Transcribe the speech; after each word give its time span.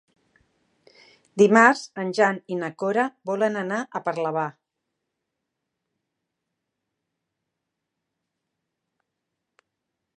Dimarts 1.41 1.81
en 2.03 2.07
Jan 2.19 2.39
i 2.55 2.57
na 2.61 2.69
Cora 2.83 3.03
volen 3.31 3.59
anar 3.61 3.81
a 3.83 4.01
Parlavà. 4.07 4.45